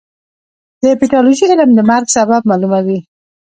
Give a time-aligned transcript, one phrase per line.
[0.81, 2.99] د پیتالوژي علم د مرګ سبب معلوموي.